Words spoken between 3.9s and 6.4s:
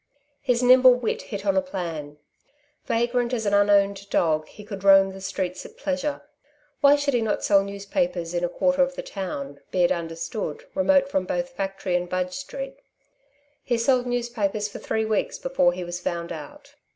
dog, he could roam the streets at pleasure.